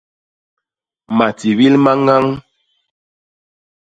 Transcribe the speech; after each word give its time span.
Matibil 1.17 1.75
ma 1.83 1.93
ñañ. 2.05 2.25